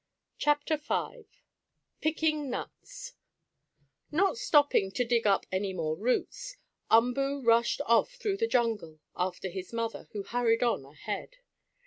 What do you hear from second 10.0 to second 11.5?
who hurried on ahead.